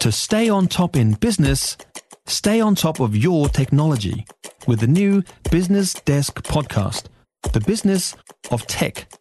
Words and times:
To 0.00 0.10
stay 0.10 0.48
on 0.48 0.66
top 0.66 0.96
in 0.96 1.12
business, 1.12 1.76
stay 2.24 2.58
on 2.58 2.74
top 2.74 3.00
of 3.00 3.14
your 3.14 3.50
technology 3.50 4.24
with 4.66 4.80
the 4.80 4.86
new 4.86 5.22
Business 5.50 5.92
Desk 5.92 6.42
podcast, 6.42 7.08
The 7.52 7.60
Business 7.60 8.16
of 8.50 8.66
Tech. 8.66 9.12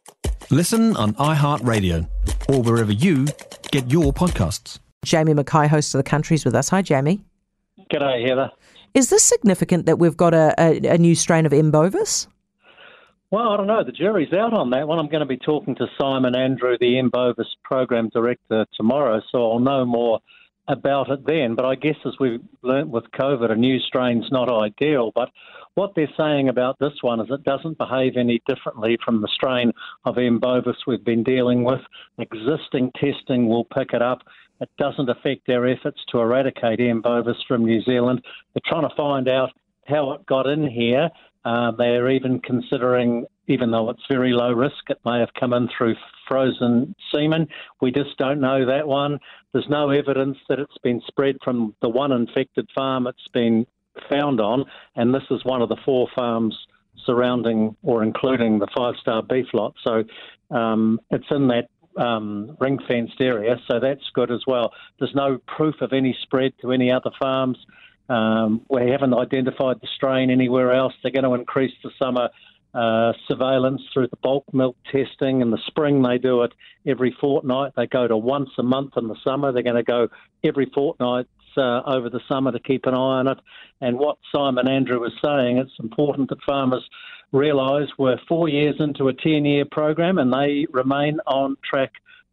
Listen 0.50 0.96
on 0.96 1.16
iHeartRadio 1.16 2.08
or 2.48 2.62
wherever 2.62 2.94
you 2.94 3.28
get 3.72 3.92
your 3.92 4.14
podcasts. 4.14 4.80
Jamie 5.04 5.34
Mackay, 5.34 5.68
host 5.68 5.94
of 5.94 6.00
the 6.00 6.10
countries 6.10 6.46
with 6.46 6.56
us. 6.56 6.70
Hi, 6.70 6.82
Jamie. 6.82 7.20
G'day, 7.92 8.26
Heather. 8.26 8.50
Is 8.94 9.10
this 9.10 9.26
significant 9.26 9.86
that 9.86 10.00
we've 10.00 10.16
got 10.16 10.34
a, 10.34 10.56
a, 10.58 10.78
a 10.94 10.98
new 10.98 11.14
strain 11.14 11.46
of 11.46 11.52
M. 11.52 11.72
bovis? 11.72 12.26
Well, 13.32 13.50
I 13.50 13.58
don't 13.58 13.68
know. 13.68 13.84
The 13.84 13.92
jury's 13.92 14.32
out 14.32 14.54
on 14.54 14.70
that 14.70 14.88
one. 14.88 14.98
I'm 14.98 15.10
going 15.10 15.20
to 15.20 15.26
be 15.26 15.38
talking 15.38 15.76
to 15.76 15.88
Simon 16.00 16.36
Andrew, 16.36 16.78
the 16.80 16.98
M. 16.98 17.10
bovis 17.10 17.54
program 17.66 18.08
director, 18.14 18.66
tomorrow, 18.78 19.22
so 19.30 19.52
I'll 19.52 19.60
know 19.60 19.84
more 19.84 20.22
about 20.70 21.10
it 21.10 21.26
then. 21.26 21.56
But 21.56 21.66
I 21.66 21.76
guess 21.76 21.98
as 22.06 22.14
we've 22.20 22.42
learnt 22.62 22.90
with 22.90 23.04
COVID, 23.20 23.52
a 23.52 23.56
new 23.56 23.80
strain's 23.80 24.32
not 24.32 24.50
ideal. 24.50 25.12
But 25.14 25.30
what 25.76 25.94
they're 25.96 26.14
saying 26.16 26.50
about 26.50 26.78
this 26.80 26.94
one 27.02 27.20
is 27.20 27.28
it 27.30 27.44
doesn't 27.44 27.78
behave 27.78 28.16
any 28.16 28.42
differently 28.48 28.98
from 29.04 29.22
the 29.22 29.30
strain 29.34 29.74
of 30.06 30.18
M. 30.18 30.40
bovis 30.40 30.78
we've 30.88 31.04
been 31.04 31.24
dealing 31.24 31.64
with. 31.64 31.82
Existing 32.20 32.92
testing 32.96 33.50
will 33.50 33.66
pick 33.66 33.94
it 33.94 34.02
up. 34.02 34.20
It 34.62 34.70
doesn't 34.78 35.10
affect 35.10 35.48
their 35.48 35.68
efforts 35.68 36.00
to 36.12 36.20
eradicate 36.20 36.80
M. 36.80 37.02
bovis 37.02 37.38
from 37.48 37.66
New 37.66 37.82
Zealand. 37.82 38.24
They're 38.54 38.62
trying 38.66 38.88
to 38.88 38.96
find 38.96 39.28
out 39.28 39.52
how 39.88 40.12
it 40.12 40.26
got 40.26 40.48
in 40.48 40.70
here 40.70 41.10
uh, 41.46 41.72
they're 41.72 42.10
even 42.10 42.40
considering, 42.42 43.26
even 43.50 43.72
though 43.72 43.90
it's 43.90 44.04
very 44.08 44.32
low 44.32 44.54
risk, 44.54 44.90
it 44.90 45.00
may 45.04 45.20
have 45.20 45.34
come 45.38 45.54
in 45.54 45.68
through 45.76 45.96
frozen 46.28 46.96
semen. 47.12 47.48
We 47.82 47.92
just 47.92 48.16
don't 48.18 48.40
know 48.40 48.66
that 48.68 48.88
one. 48.88 49.20
There's 49.52 49.68
no 49.70 49.90
evidence 49.90 50.38
that 50.48 50.60
it's 50.60 50.78
been 50.84 51.02
spread 51.08 51.36
from 51.44 51.76
the 51.82 51.90
one 51.90 52.12
infected 52.12 52.70
farm 52.74 53.08
it's 53.08 53.28
been 53.34 53.66
found 54.08 54.40
on, 54.40 54.66
and 54.96 55.14
this 55.14 55.24
is 55.32 55.44
one 55.44 55.62
of 55.62 55.70
the 55.70 55.78
four 55.84 56.08
farms 56.16 56.56
surrounding 57.06 57.76
or 57.82 58.04
including 58.04 58.60
the 58.60 58.68
five 58.76 58.94
star 59.02 59.24
beef 59.24 59.48
lot. 59.54 59.74
So 59.84 60.04
um, 60.56 61.00
it's 61.10 61.26
in 61.32 61.48
that 61.48 61.70
um, 61.98 62.56
ring 62.60 62.78
fenced 62.88 63.20
area, 63.20 63.58
so 63.70 63.80
that's 63.80 64.08
good 64.14 64.32
as 64.32 64.44
well. 64.46 64.72
There's 65.00 65.16
no 65.16 65.40
proof 65.48 65.76
of 65.82 65.92
any 65.92 66.16
spread 66.22 66.54
to 66.62 66.72
any 66.72 66.92
other 66.92 67.12
farms. 67.20 67.58
Um, 68.10 68.62
we 68.70 68.90
haven't 68.90 69.14
identified 69.14 69.78
the 69.82 69.88
strain 69.96 70.30
anywhere 70.30 70.72
else. 70.72 70.94
They're 71.02 71.12
going 71.12 71.26
to 71.26 71.34
increase 71.34 71.74
the 71.84 71.92
summer 72.00 72.30
uh, 72.74 73.14
surveillance 73.28 73.82
through 73.94 74.08
the 74.08 74.18
bulk 74.18 74.46
milk 74.54 74.76
testing. 74.92 75.42
In 75.42 75.52
the 75.52 75.60
spring, 75.68 76.02
they 76.02 76.18
do 76.18 76.44
it 76.44 76.54
every 76.86 77.16
fortnight. 77.20 77.74
They 77.76 77.88
go 77.88 78.08
to 78.08 78.18
once 78.18 78.50
a 78.58 78.64
month 78.64 78.94
in 78.98 79.08
the 79.08 79.18
summer. 79.24 79.52
They're 79.52 79.64
going 79.64 79.76
to 79.76 79.84
go 79.84 80.08
every 80.44 80.70
fortnight 80.74 81.28
uh, 81.58 81.82
over 81.86 82.10
the 82.10 82.22
summer 82.28 82.52
to 82.52 82.60
keep 82.60 82.86
an 82.86 82.94
eye 82.94 83.20
on 83.20 83.28
it. 83.28 83.38
And 83.82 83.98
what 83.98 84.18
Simon 84.34 84.68
Andrew 84.68 85.00
was 85.00 85.14
saying, 85.24 85.58
it's 85.58 85.80
important 85.80 86.30
that 86.30 86.42
farmers 86.46 86.88
realise 87.32 87.90
we're 87.98 88.20
four 88.28 88.50
years 88.50 88.76
into 88.80 89.08
a 89.08 89.14
10 89.14 89.46
year 89.46 89.66
program 89.70 90.18
and 90.18 90.34
they 90.34 90.66
remain 90.72 91.20
on 91.28 91.56
track 91.70 91.92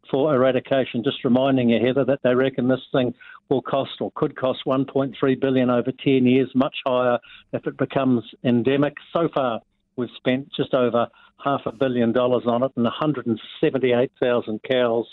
for 0.09 0.33
eradication. 0.33 1.03
Just 1.03 1.23
reminding 1.23 1.69
you, 1.69 1.85
Heather, 1.85 2.05
that 2.05 2.19
they 2.23 2.33
reckon 2.33 2.67
this 2.67 2.85
thing 2.91 3.13
will 3.49 3.61
cost 3.61 4.01
or 4.01 4.11
could 4.15 4.35
cost 4.35 4.59
1.3 4.65 5.39
billion 5.39 5.69
over 5.69 5.91
10 5.91 6.25
years, 6.25 6.49
much 6.55 6.75
higher 6.85 7.17
if 7.53 7.65
it 7.67 7.77
becomes 7.77 8.23
endemic. 8.43 8.93
So 9.13 9.29
far, 9.33 9.61
we've 9.97 10.09
spent 10.17 10.49
just 10.55 10.73
over 10.73 11.07
half 11.43 11.61
a 11.65 11.71
billion 11.71 12.11
dollars 12.11 12.43
on 12.45 12.63
it, 12.63 12.71
and 12.75 12.83
178,000 12.85 14.59
cows 14.63 15.05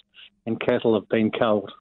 and 0.47 0.61
cattle 0.61 0.95
have 0.95 1.09
been 1.09 1.31
culled. 1.31 1.73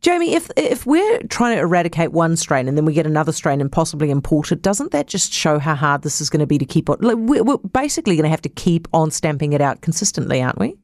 Jamie, 0.00 0.34
if 0.34 0.50
if 0.56 0.86
we're 0.86 1.20
trying 1.28 1.56
to 1.56 1.62
eradicate 1.62 2.12
one 2.12 2.36
strain 2.36 2.68
and 2.68 2.76
then 2.76 2.84
we 2.84 2.92
get 2.92 3.06
another 3.06 3.32
strain 3.32 3.60
and 3.60 3.70
possibly 3.70 4.10
import 4.10 4.52
it, 4.52 4.62
doesn't 4.62 4.90
that 4.92 5.06
just 5.06 5.32
show 5.32 5.58
how 5.58 5.74
hard 5.74 6.02
this 6.02 6.20
is 6.20 6.30
going 6.30 6.40
to 6.40 6.46
be 6.46 6.58
to 6.58 6.64
keep 6.64 6.90
on? 6.90 6.98
We're 7.26 7.58
basically 7.58 8.16
going 8.16 8.24
to 8.24 8.30
have 8.30 8.42
to 8.42 8.48
keep 8.48 8.88
on 8.92 9.10
stamping 9.10 9.52
it 9.52 9.60
out 9.60 9.80
consistently, 9.80 10.42
aren't 10.42 10.58
we? 10.58 10.76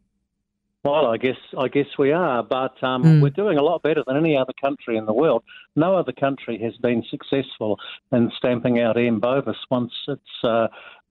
Well, 0.82 1.06
I 1.08 1.18
guess 1.18 1.36
I 1.58 1.68
guess 1.68 1.88
we 1.98 2.10
are, 2.12 2.42
but 2.42 2.82
um, 2.82 3.02
mm. 3.02 3.22
we're 3.22 3.28
doing 3.28 3.58
a 3.58 3.62
lot 3.62 3.82
better 3.82 4.02
than 4.06 4.16
any 4.16 4.34
other 4.34 4.54
country 4.58 4.96
in 4.96 5.04
the 5.04 5.12
world. 5.12 5.44
No 5.76 5.94
other 5.94 6.12
country 6.12 6.58
has 6.62 6.74
been 6.78 7.04
successful 7.10 7.78
in 8.12 8.32
stamping 8.38 8.80
out 8.80 8.96
M. 8.96 9.20
bovis 9.20 9.58
once 9.70 9.92
it's 10.08 10.22
uh, 10.42 10.68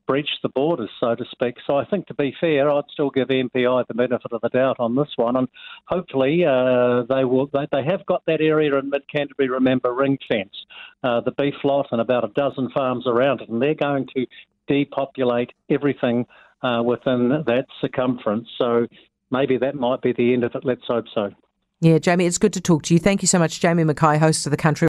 breached 0.07 0.39
the 0.41 0.49
borders, 0.49 0.89
so 0.99 1.13
to 1.13 1.23
speak. 1.29 1.57
So 1.67 1.77
I 1.77 1.85
think, 1.85 2.07
to 2.07 2.15
be 2.15 2.35
fair, 2.41 2.67
I'd 2.71 2.85
still 2.91 3.11
give 3.11 3.27
MPI 3.27 3.85
the 3.87 3.93
benefit 3.93 4.31
of 4.31 4.41
the 4.41 4.49
doubt 4.49 4.77
on 4.79 4.95
this 4.95 5.11
one, 5.17 5.35
and 5.35 5.47
hopefully 5.85 6.43
uh, 6.43 7.03
they 7.03 7.23
will. 7.23 7.45
They, 7.53 7.67
they, 7.71 7.83
have 7.83 8.03
got 8.07 8.25
that 8.25 8.41
area 8.41 8.75
in 8.75 8.89
Mid 8.89 9.07
Canterbury, 9.07 9.49
remember, 9.49 9.93
ring 9.93 10.17
fence, 10.27 10.65
uh, 11.03 11.21
the 11.21 11.31
beef 11.31 11.53
lot, 11.63 11.89
and 11.91 12.01
about 12.01 12.23
a 12.23 12.29
dozen 12.29 12.71
farms 12.71 13.05
around 13.05 13.41
it, 13.41 13.49
and 13.49 13.61
they're 13.61 13.75
going 13.75 14.07
to 14.15 14.25
depopulate 14.67 15.51
everything 15.69 16.25
uh, 16.63 16.81
within 16.83 17.43
that 17.45 17.67
circumference. 17.79 18.47
So 18.57 18.87
maybe 19.31 19.57
that 19.57 19.75
might 19.75 20.01
be 20.01 20.13
the 20.13 20.33
end 20.33 20.43
of 20.43 20.55
it. 20.55 20.65
Let's 20.65 20.85
hope 20.87 21.05
so. 21.13 21.31
Yeah, 21.81 21.97
Jamie, 21.97 22.25
it's 22.25 22.37
good 22.37 22.53
to 22.53 22.61
talk 22.61 22.83
to 22.83 22.93
you. 22.93 22.99
Thank 22.99 23.21
you 23.21 23.27
so 23.27 23.39
much, 23.39 23.61
Jamie 23.61 23.85
Mackay, 23.85 24.17
host 24.17 24.45
of 24.45 24.51
the 24.51 24.57
country. 24.57 24.88